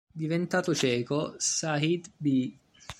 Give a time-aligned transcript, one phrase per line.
[0.21, 1.19] Diventato cieco,
[1.49, 2.37] Saʿīd b.